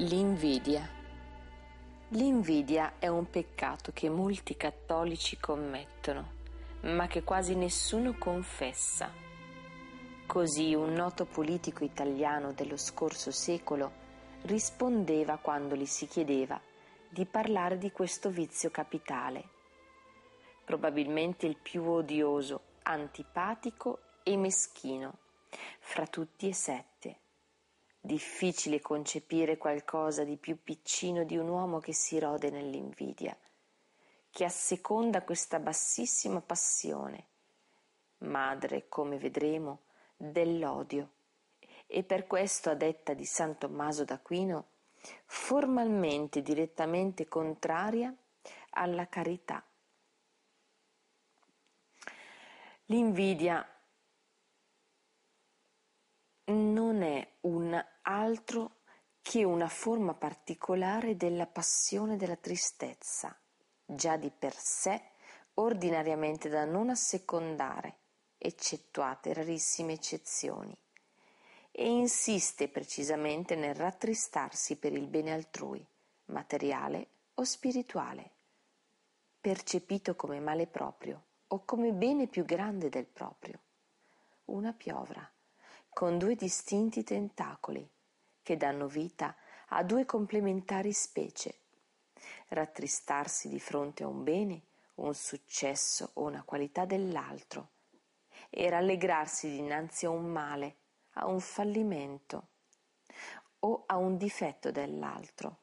L'invidia. 0.00 0.86
L'invidia 2.08 2.98
è 2.98 3.08
un 3.08 3.30
peccato 3.30 3.92
che 3.94 4.10
molti 4.10 4.54
cattolici 4.54 5.38
commettono, 5.40 6.32
ma 6.82 7.06
che 7.06 7.22
quasi 7.22 7.54
nessuno 7.54 8.14
confessa. 8.18 9.10
Così 10.26 10.74
un 10.74 10.92
noto 10.92 11.24
politico 11.24 11.82
italiano 11.82 12.52
dello 12.52 12.76
scorso 12.76 13.30
secolo 13.30 13.90
rispondeva 14.42 15.38
quando 15.38 15.74
gli 15.74 15.86
si 15.86 16.06
chiedeva 16.06 16.60
di 17.08 17.24
parlare 17.24 17.78
di 17.78 17.90
questo 17.90 18.28
vizio 18.28 18.70
capitale, 18.70 19.48
probabilmente 20.62 21.46
il 21.46 21.56
più 21.56 21.82
odioso, 21.84 22.60
antipatico 22.82 24.00
e 24.22 24.36
meschino 24.36 25.16
fra 25.78 26.06
tutti 26.06 26.48
e 26.48 26.52
sette 26.52 27.16
Difficile 28.06 28.80
concepire 28.80 29.56
qualcosa 29.56 30.22
di 30.22 30.36
più 30.36 30.62
piccino 30.62 31.24
di 31.24 31.36
un 31.36 31.48
uomo 31.48 31.80
che 31.80 31.92
si 31.92 32.20
rode 32.20 32.50
nell'invidia, 32.50 33.36
che 34.30 34.44
asseconda 34.44 35.24
questa 35.24 35.58
bassissima 35.58 36.40
passione, 36.40 37.26
madre, 38.18 38.86
come 38.88 39.18
vedremo, 39.18 39.86
dell'odio, 40.16 41.14
e 41.88 42.04
per 42.04 42.28
questo, 42.28 42.70
a 42.70 42.74
detta 42.74 43.12
di 43.12 43.24
San 43.24 43.58
Tommaso 43.58 44.04
d'Aquino, 44.04 44.68
formalmente 45.24 46.42
direttamente 46.42 47.26
contraria 47.26 48.14
alla 48.70 49.08
carità. 49.08 49.66
L'invidia 52.84 53.68
non 56.52 57.02
è 57.02 57.26
un 57.42 57.84
altro 58.02 58.76
che 59.20 59.42
una 59.42 59.68
forma 59.68 60.14
particolare 60.14 61.16
della 61.16 61.46
passione 61.46 62.16
della 62.16 62.36
tristezza, 62.36 63.36
già 63.84 64.16
di 64.16 64.30
per 64.30 64.54
sé 64.54 65.02
ordinariamente 65.54 66.48
da 66.48 66.64
non 66.64 66.90
assecondare, 66.90 67.96
eccettuate 68.38 69.32
rarissime 69.32 69.94
eccezioni, 69.94 70.76
e 71.72 71.88
insiste 71.88 72.68
precisamente 72.68 73.56
nel 73.56 73.74
rattristarsi 73.74 74.76
per 74.76 74.92
il 74.92 75.08
bene 75.08 75.32
altrui, 75.32 75.84
materiale 76.26 77.08
o 77.34 77.44
spirituale, 77.44 78.30
percepito 79.40 80.14
come 80.14 80.38
male 80.38 80.66
proprio 80.66 81.22
o 81.48 81.64
come 81.64 81.92
bene 81.92 82.28
più 82.28 82.44
grande 82.44 82.88
del 82.88 83.06
proprio, 83.06 83.58
una 84.46 84.72
piovra 84.72 85.28
con 85.96 86.18
due 86.18 86.34
distinti 86.34 87.02
tentacoli 87.02 87.88
che 88.42 88.58
danno 88.58 88.86
vita 88.86 89.34
a 89.68 89.82
due 89.82 90.04
complementari 90.04 90.92
specie. 90.92 91.60
Rattristarsi 92.48 93.48
di 93.48 93.58
fronte 93.58 94.02
a 94.02 94.06
un 94.06 94.22
bene, 94.22 94.60
un 94.96 95.14
successo 95.14 96.10
o 96.12 96.24
una 96.24 96.42
qualità 96.42 96.84
dell'altro 96.84 97.70
e 98.50 98.68
rallegrarsi 98.68 99.48
dinanzi 99.48 100.04
a 100.04 100.10
un 100.10 100.26
male, 100.26 100.76
a 101.12 101.28
un 101.28 101.40
fallimento 101.40 102.48
o 103.60 103.84
a 103.86 103.96
un 103.96 104.18
difetto 104.18 104.70
dell'altro. 104.70 105.60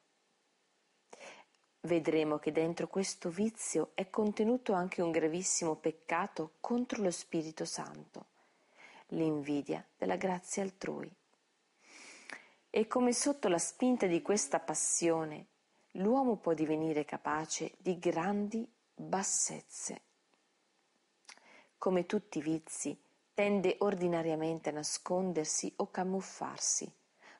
Vedremo 1.81 2.39
che 2.39 2.51
dentro 2.51 2.87
questo 2.87 3.29
vizio 3.29 3.91
è 3.93 4.09
contenuto 4.09 4.73
anche 4.73 5.03
un 5.03 5.11
gravissimo 5.11 5.75
peccato 5.75 6.53
contro 6.59 7.03
lo 7.03 7.11
Spirito 7.11 7.65
Santo 7.65 8.31
l'invidia 9.13 9.85
della 9.97 10.15
grazia 10.15 10.63
altrui. 10.63 11.11
E 12.69 12.87
come 12.87 13.13
sotto 13.13 13.47
la 13.47 13.57
spinta 13.57 14.07
di 14.07 14.21
questa 14.21 14.59
passione 14.59 15.47
l'uomo 15.97 16.37
può 16.37 16.53
divenire 16.53 17.05
capace 17.05 17.73
di 17.77 17.99
grandi 17.99 18.67
bassezze. 18.95 20.01
Come 21.77 22.05
tutti 22.05 22.39
i 22.39 22.41
vizi, 22.41 22.99
tende 23.33 23.75
ordinariamente 23.79 24.69
a 24.69 24.73
nascondersi 24.73 25.71
o 25.77 25.91
camuffarsi, 25.91 26.91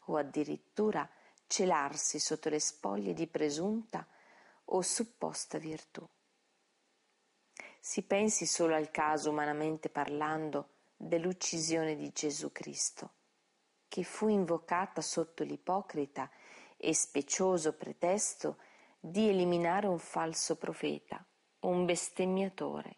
o 0.07 0.17
addirittura 0.17 1.07
celarsi 1.47 2.19
sotto 2.19 2.50
le 2.50 2.59
spoglie 2.59 3.13
di 3.13 3.28
presunta 3.28 4.06
o 4.66 4.81
supposta 4.81 5.57
virtù. 5.57 6.07
Si 7.79 8.03
pensi 8.03 8.45
solo 8.45 8.75
al 8.75 8.91
caso 8.91 9.29
umanamente 9.29 9.89
parlando 9.89 10.72
dell'uccisione 11.03 11.95
di 11.95 12.11
Gesù 12.11 12.51
Cristo, 12.51 13.11
che 13.87 14.03
fu 14.03 14.27
invocata 14.27 15.01
sotto 15.01 15.43
l'ipocrita 15.43 16.29
e 16.77 16.93
specioso 16.93 17.73
pretesto 17.73 18.57
di 18.99 19.29
eliminare 19.29 19.87
un 19.87 19.99
falso 19.99 20.55
profeta, 20.55 21.23
un 21.59 21.85
bestemmiatore 21.85 22.97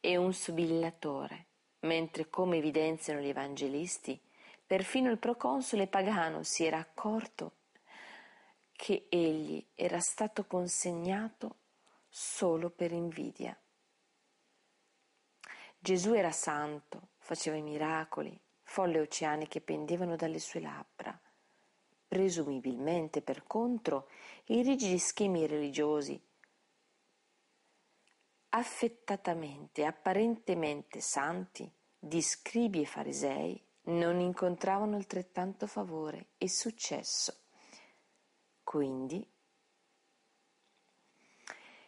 e 0.00 0.16
un 0.16 0.32
subillatore, 0.32 1.46
mentre, 1.80 2.28
come 2.28 2.56
evidenziano 2.56 3.20
gli 3.20 3.28
evangelisti, 3.28 4.20
perfino 4.66 5.10
il 5.10 5.18
proconsole 5.18 5.86
pagano 5.86 6.42
si 6.42 6.64
era 6.64 6.78
accorto 6.78 7.56
che 8.72 9.06
egli 9.08 9.64
era 9.74 10.00
stato 10.00 10.44
consegnato 10.44 11.58
solo 12.08 12.70
per 12.70 12.90
invidia. 12.90 13.56
Gesù 15.84 16.12
era 16.12 16.30
santo, 16.30 17.08
faceva 17.18 17.56
i 17.56 17.60
miracoli, 17.60 18.40
folle 18.62 19.00
oceani 19.00 19.48
che 19.48 19.60
pendevano 19.60 20.14
dalle 20.14 20.38
sue 20.38 20.60
labbra. 20.60 21.20
Presumibilmente, 22.06 23.20
per 23.20 23.48
contro, 23.48 24.08
i 24.44 24.62
rigidi 24.62 24.96
schemi 25.00 25.44
religiosi, 25.44 26.24
affettatamente, 28.50 29.84
apparentemente 29.84 31.00
santi, 31.00 31.68
di 31.98 32.22
scribi 32.22 32.82
e 32.82 32.86
farisei, 32.86 33.60
non 33.86 34.20
incontravano 34.20 34.94
altrettanto 34.94 35.66
favore 35.66 36.28
e 36.38 36.48
successo. 36.48 37.46
Quindi 38.62 39.28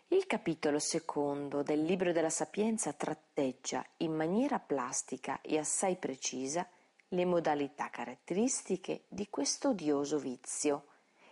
il 0.08 0.26
capitolo 0.26 0.78
secondo 0.78 1.62
del 1.62 1.82
Libro 1.82 2.12
della 2.12 2.30
Sapienza 2.30 2.92
tratteggia 2.92 3.84
in 3.98 4.14
maniera 4.14 4.58
plastica 4.58 5.40
e 5.40 5.58
assai 5.58 5.96
precisa 5.96 6.68
le 7.08 7.24
modalità 7.24 7.88
caratteristiche 7.90 9.04
di 9.08 9.28
questo 9.30 9.70
odioso 9.70 10.18
vizio 10.18 10.86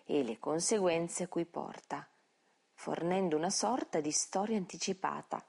e 0.05 0.23
le 0.23 0.39
conseguenze 0.39 1.25
a 1.25 1.29
cui 1.29 1.45
porta, 1.45 2.09
fornendo 2.73 3.37
una 3.37 3.51
sorta 3.51 4.01
di 4.01 4.11
storia 4.11 4.57
anticipata 4.57 5.45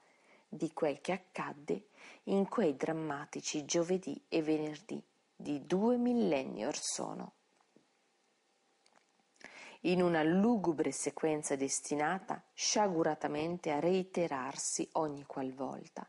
di 0.46 0.72
quel 0.72 1.00
che 1.00 1.12
accadde 1.12 1.88
in 2.24 2.48
quei 2.48 2.76
drammatici 2.76 3.64
giovedì 3.64 4.22
e 4.28 4.42
venerdì 4.42 5.02
di 5.34 5.66
due 5.66 5.96
millenni 5.96 6.64
or 6.64 6.76
sono 6.76 7.32
in 9.86 10.02
una 10.02 10.22
lugubre 10.22 10.92
sequenza 10.92 11.56
destinata 11.56 12.42
sciaguratamente 12.54 13.70
a 13.70 13.80
reiterarsi 13.80 14.88
ogni 14.92 15.24
qualvolta. 15.24 16.06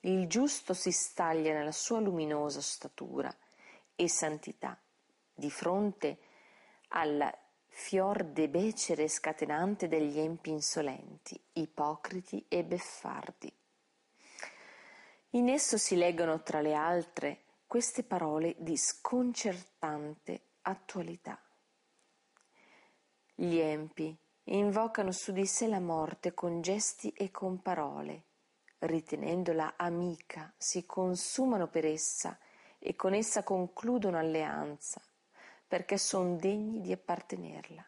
Il 0.00 0.28
giusto 0.28 0.74
si 0.74 0.92
staglia 0.92 1.52
nella 1.52 1.72
sua 1.72 2.00
luminosa 2.00 2.60
statura 2.60 3.34
e 3.96 4.08
santità 4.08 4.78
di 5.34 5.50
fronte 5.50 6.18
al 6.88 7.32
fior 7.66 8.24
de 8.24 8.48
becere 8.48 9.08
scatenante 9.08 9.88
degli 9.88 10.18
empi 10.18 10.50
insolenti, 10.50 11.38
ipocriti 11.54 12.44
e 12.48 12.62
beffardi. 12.62 13.52
In 15.30 15.48
esso 15.48 15.76
si 15.76 15.96
leggono 15.96 16.42
tra 16.42 16.60
le 16.60 16.74
altre 16.74 17.40
queste 17.66 18.04
parole 18.04 18.54
di 18.58 18.76
sconcertante 18.76 20.40
attualità. 20.62 21.38
Gli 23.38 23.58
empi 23.58 24.18
invocano 24.44 25.12
su 25.12 25.30
di 25.30 25.44
sé 25.44 25.68
la 25.68 25.78
morte 25.78 26.32
con 26.32 26.62
gesti 26.62 27.10
e 27.10 27.30
con 27.30 27.60
parole, 27.60 28.24
ritenendola 28.78 29.74
amica, 29.76 30.50
si 30.56 30.86
consumano 30.86 31.68
per 31.68 31.84
essa 31.84 32.38
e 32.78 32.96
con 32.96 33.12
essa 33.12 33.42
concludono 33.42 34.16
alleanza, 34.16 35.02
perché 35.68 35.98
son 35.98 36.38
degni 36.38 36.80
di 36.80 36.92
appartenerla. 36.92 37.86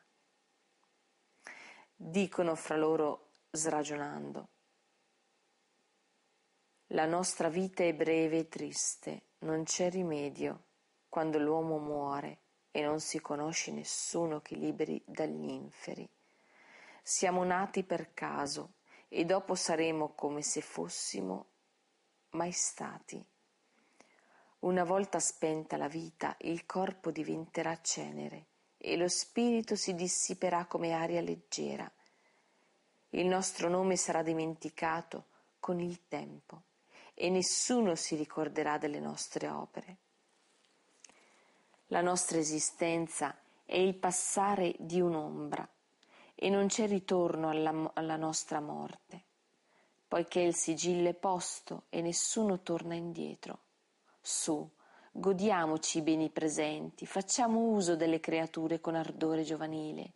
Dicono 1.97 2.55
fra 2.55 2.77
loro 2.77 3.31
sragionando, 3.51 4.49
la 6.89 7.07
nostra 7.07 7.49
vita 7.49 7.83
è 7.85 7.95
breve 7.95 8.41
e 8.41 8.49
triste, 8.49 9.29
non 9.39 9.65
c'è 9.65 9.89
rimedio 9.89 10.65
quando 11.09 11.39
l'uomo 11.39 11.79
muore 11.79 12.41
e 12.79 12.83
non 12.83 13.01
si 13.01 13.21
conosce 13.21 13.73
nessuno 13.73 14.41
che 14.41 14.55
liberi 14.55 15.03
dagli 15.05 15.49
inferi. 15.49 16.09
Siamo 17.03 17.43
nati 17.43 17.83
per 17.83 18.15
caso 18.15 18.75
e 19.09 19.25
dopo 19.25 19.57
saremo 19.57 20.15
come 20.15 20.43
se 20.43 20.61
fossimo 20.61 21.47
mai 22.31 22.53
stati. 22.53 23.21
Una 24.61 24.85
volta 24.85 25.19
spenta 25.19 25.77
la 25.77 25.89
vita, 25.89 26.37
il 26.43 26.67
corpo 26.67 27.11
diventerà 27.11 27.81
cenere 27.81 28.47
e 28.77 28.97
lo 28.97 29.09
spirito 29.09 29.75
si 29.75 29.97
dissiperà 29.97 30.67
come 30.67 30.93
aria 30.93 31.21
leggera. 31.21 31.91
Il 33.11 33.27
nostro 33.27 33.69
nome 33.69 33.97
sarà 33.97 34.23
dimenticato 34.23 35.25
con 35.59 35.81
il 35.81 36.07
tempo 36.07 36.63
e 37.15 37.29
nessuno 37.29 37.97
si 37.97 38.15
ricorderà 38.15 38.79
delle 38.79 39.01
nostre 39.01 39.49
opere. 39.49 39.97
La 41.91 42.03
nostra 42.03 42.37
esistenza 42.37 43.35
è 43.65 43.79
il 43.79 43.95
passare 43.95 44.75
di 44.79 45.01
un'ombra 45.01 45.67
e 46.35 46.51
non 46.51 46.67
c'è 46.67 46.87
ritorno 46.87 47.49
alla, 47.49 47.91
alla 47.95 48.17
nostra 48.17 48.61
morte, 48.61 49.23
poiché 50.07 50.41
il 50.41 50.55
sigillo 50.55 51.09
è 51.09 51.15
posto 51.15 51.85
e 51.89 52.03
nessuno 52.03 52.61
torna 52.61 52.95
indietro. 52.95 53.61
Su, 54.21 54.69
godiamoci 55.11 55.99
i 55.99 56.03
beni 56.03 56.29
presenti, 56.29 57.07
facciamo 57.07 57.59
uso 57.59 57.97
delle 57.97 58.21
creature 58.21 58.83
con 58.83 58.95
ardore 58.95 59.43
giovanile. 59.43 60.13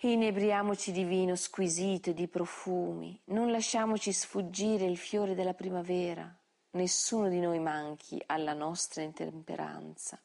Inebriamoci 0.00 0.92
di 0.92 1.04
vino 1.04 1.36
squisito 1.36 2.10
e 2.10 2.14
di 2.14 2.28
profumi, 2.28 3.18
non 3.28 3.50
lasciamoci 3.50 4.12
sfuggire 4.12 4.84
il 4.84 4.98
fiore 4.98 5.34
della 5.34 5.54
primavera, 5.54 6.30
nessuno 6.72 7.30
di 7.30 7.40
noi 7.40 7.60
manchi 7.60 8.22
alla 8.26 8.52
nostra 8.52 9.00
intemperanza. 9.00 10.20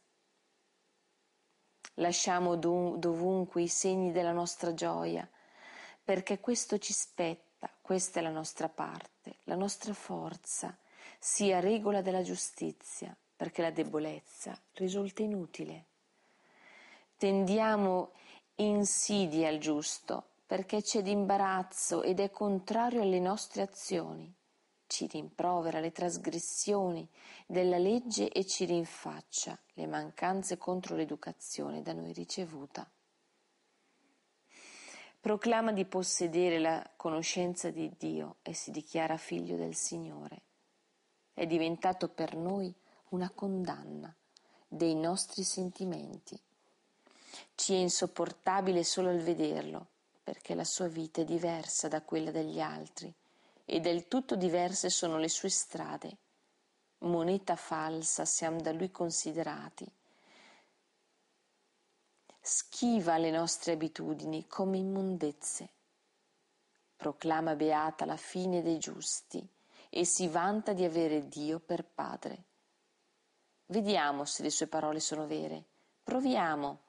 Lasciamo 1.99 2.55
dovunque 2.55 3.61
i 3.61 3.67
segni 3.67 4.11
della 4.11 4.31
nostra 4.31 4.73
gioia, 4.73 5.27
perché 6.01 6.39
questo 6.39 6.77
ci 6.77 6.93
spetta, 6.93 7.69
questa 7.81 8.19
è 8.19 8.23
la 8.23 8.29
nostra 8.29 8.69
parte, 8.69 9.35
la 9.43 9.55
nostra 9.55 9.93
forza, 9.93 10.75
sia 11.19 11.59
regola 11.59 12.01
della 12.01 12.21
giustizia, 12.21 13.15
perché 13.35 13.61
la 13.61 13.71
debolezza 13.71 14.57
risulta 14.75 15.23
inutile. 15.23 15.85
Tendiamo 17.17 18.11
insidie 18.55 19.47
al 19.47 19.57
giusto, 19.57 20.23
perché 20.45 20.81
c'è 20.81 21.01
d'imbarazzo 21.01 22.01
ed 22.01 22.21
è 22.21 22.31
contrario 22.31 23.01
alle 23.01 23.19
nostre 23.19 23.61
azioni. 23.61 24.33
Ci 24.89 25.05
rimprovera 25.05 25.79
le 25.79 25.91
trasgressioni 25.91 27.07
della 27.45 27.77
legge 27.77 28.27
e 28.31 28.43
ci 28.43 28.65
rinfaccia 28.65 29.55
le 29.73 29.85
mancanze 29.85 30.57
contro 30.57 30.95
l'educazione 30.95 31.83
da 31.83 31.93
noi 31.93 32.11
ricevuta. 32.11 32.89
Proclama 35.19 35.73
di 35.73 35.85
possedere 35.85 36.57
la 36.57 36.83
conoscenza 36.95 37.69
di 37.69 37.93
Dio 37.99 38.37
e 38.41 38.55
si 38.55 38.71
dichiara 38.71 39.15
figlio 39.17 39.57
del 39.57 39.75
Signore. 39.75 40.41
È 41.35 41.45
diventato 41.45 42.09
per 42.09 42.35
noi 42.35 42.73
una 43.09 43.29
condanna 43.29 44.13
dei 44.67 44.95
nostri 44.95 45.43
sentimenti. 45.43 46.37
Ci 47.53 47.73
è 47.75 47.77
insopportabile 47.77 48.83
solo 48.83 49.11
il 49.11 49.21
vederlo, 49.21 49.85
perché 50.23 50.55
la 50.55 50.65
sua 50.65 50.87
vita 50.87 51.21
è 51.21 51.25
diversa 51.25 51.87
da 51.87 52.01
quella 52.01 52.31
degli 52.31 52.59
altri 52.59 53.13
e 53.71 53.79
del 53.79 54.07
tutto 54.07 54.35
diverse 54.35 54.89
sono 54.89 55.19
le 55.19 55.29
sue 55.29 55.49
strade. 55.49 56.17
Moneta 56.99 57.55
falsa 57.55 58.25
siamo 58.25 58.59
da 58.61 58.71
lui 58.71 58.89
considerati. 58.89 59.87
Schiva 62.41 63.17
le 63.19 63.29
nostre 63.29 63.73
abitudini 63.73 64.47
come 64.47 64.77
immondezze. 64.77 65.69
Proclama 66.95 67.55
beata 67.55 68.05
la 68.05 68.17
fine 68.17 68.63
dei 68.63 68.79
giusti 68.79 69.47
e 69.89 70.03
si 70.03 70.27
vanta 70.27 70.73
di 70.73 70.83
avere 70.83 71.27
Dio 71.27 71.59
per 71.59 71.85
padre. 71.85 72.45
Vediamo 73.67 74.25
se 74.25 74.41
le 74.41 74.49
sue 74.49 74.65
parole 74.65 74.99
sono 74.99 75.27
vere. 75.27 75.63
Proviamo 76.03 76.79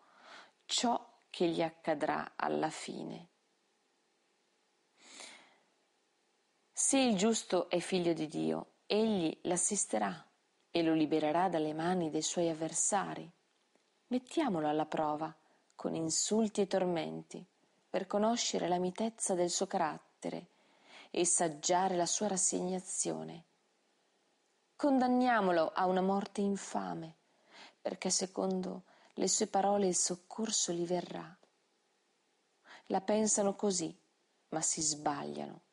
ciò 0.65 1.19
che 1.29 1.47
gli 1.47 1.61
accadrà 1.61 2.33
alla 2.37 2.71
fine. 2.71 3.29
Se 6.91 6.99
il 6.99 7.17
giusto 7.17 7.71
è 7.71 7.79
figlio 7.79 8.13
di 8.13 8.27
Dio, 8.27 8.79
egli 8.87 9.39
l'assisterà 9.43 10.27
e 10.73 10.83
lo 10.83 10.93
libererà 10.93 11.49
dalle 11.49 11.73
mani 11.73 12.11
dei 12.11 12.21
suoi 12.21 12.49
avversari. 12.49 13.31
Mettiamolo 14.09 14.69
alla 14.69 14.87
prova 14.87 15.33
con 15.77 15.95
insulti 15.95 16.63
e 16.63 16.67
tormenti 16.67 17.47
per 17.89 18.09
conoscere 18.09 18.67
la 18.67 18.79
mitezza 18.79 19.35
del 19.35 19.51
suo 19.51 19.69
carattere 19.69 20.49
e 21.13 21.25
saggiare 21.25 21.95
la 21.95 22.07
sua 22.07 22.27
rassegnazione 22.27 23.45
condanniamolo 24.75 25.71
a 25.73 25.87
una 25.87 26.03
morte 26.03 26.41
infame, 26.41 27.19
perché 27.81 28.11
secondo 28.11 28.83
le 29.15 29.29
sue 29.29 29.47
parole 29.47 29.87
il 29.87 29.95
soccorso 29.95 30.73
gli 30.73 30.87
verrà. 30.87 31.39
La 32.87 33.01
pensano 33.01 33.55
così, 33.55 33.97
ma 34.49 34.61
si 34.61 34.83
sbagliano. 34.83 35.69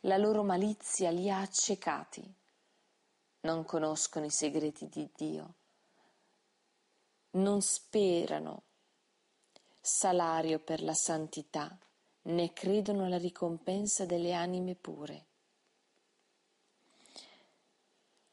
La 0.00 0.16
loro 0.16 0.42
malizia 0.42 1.10
li 1.10 1.30
ha 1.30 1.40
accecati. 1.40 2.22
Non 3.40 3.64
conoscono 3.64 4.26
i 4.26 4.30
segreti 4.30 4.88
di 4.88 5.08
Dio. 5.16 5.54
Non 7.32 7.60
sperano 7.62 8.62
salario 9.80 10.58
per 10.58 10.82
la 10.82 10.94
santità, 10.94 11.78
né 12.22 12.52
credono 12.52 13.04
alla 13.04 13.18
ricompensa 13.18 14.04
delle 14.04 14.32
anime 14.32 14.74
pure 14.74 15.28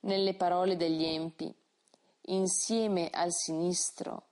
nelle 0.07 0.35
parole 0.35 0.77
degli 0.77 1.03
empi, 1.03 1.53
insieme 2.29 3.09
al 3.09 3.33
sinistro 3.33 4.23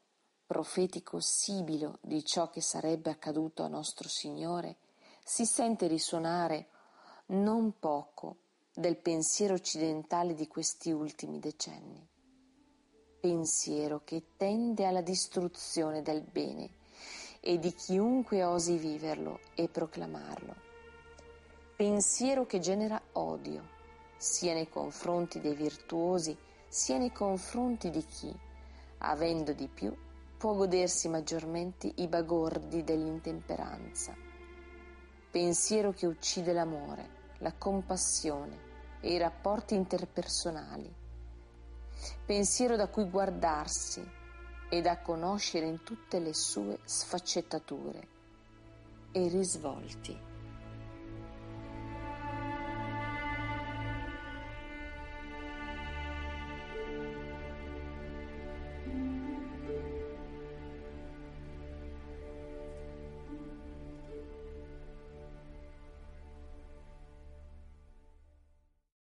profetico 0.46 1.20
sibilo 1.20 1.98
di 2.02 2.24
ciò 2.24 2.50
che 2.50 2.62
sarebbe 2.62 3.10
accaduto 3.10 3.64
a 3.64 3.68
nostro 3.68 4.08
Signore, 4.08 4.78
si 5.24 5.46
sente 5.46 5.88
risuonare 5.88 6.68
non 7.28 7.80
poco 7.80 8.38
del 8.72 8.98
pensiero 8.98 9.56
occidentale 9.56 10.36
di 10.36 10.48
questi 10.48 10.92
ultimi 10.92 11.40
decenni. 11.40 12.08
Pensiero 13.20 14.02
che 14.04 14.22
tende 14.38 14.86
alla 14.86 15.02
distruzione 15.02 16.04
del 16.04 16.22
bene 16.22 16.70
e 17.40 17.58
di 17.58 17.74
chiunque 17.74 18.44
osi 18.44 18.78
viverlo 18.78 19.40
e 19.56 19.68
proclamarlo. 19.70 20.56
Pensiero 21.76 22.46
che 22.46 22.60
genera 22.60 23.02
odio 23.14 23.74
sia 24.18 24.54
nei 24.54 24.70
confronti 24.70 25.40
dei 25.40 25.56
virtuosi, 25.56 26.38
sia 26.68 26.98
nei 26.98 27.12
confronti 27.12 27.90
di 27.90 28.06
chi, 28.06 28.34
avendo 29.00 29.52
di 29.54 29.68
più, 29.68 29.96
può 30.38 30.54
godersi 30.54 31.10
maggiormente 31.10 31.92
i 31.96 32.08
bagordi 32.08 32.84
dell'intemperanza. 32.84 34.16
Pensiero 35.32 35.92
che 35.92 36.06
uccide 36.06 36.54
l'amore, 36.54 37.15
la 37.40 37.54
compassione 37.54 38.58
e 39.02 39.14
i 39.14 39.18
rapporti 39.18 39.76
interpersonali. 39.76 40.94
Pensiero 42.26 42.76
da 42.76 42.88
cui 42.88 43.10
guardarsi 43.10 44.04
e 44.70 44.82
da 44.82 45.00
conoscere 45.00 45.66
in 45.66 45.84
tutte 45.84 46.20
le 46.20 46.34
sue 46.34 46.80
sfaccettature 46.84 48.08
e 49.12 49.28
risvolti. 49.28 50.34